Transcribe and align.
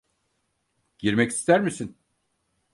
Girmek 0.97 1.29
ister 1.31 1.59
misin? 1.59 1.95